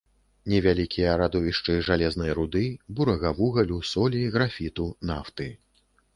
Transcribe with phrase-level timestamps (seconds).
[0.51, 2.65] Невялікія радовішчы жалезнай руды,
[3.01, 5.49] бурага вугалю, солі, графіту, нафты.